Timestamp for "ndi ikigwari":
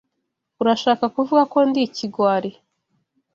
1.69-2.51